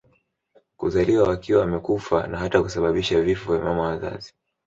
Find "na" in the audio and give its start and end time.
2.27-2.37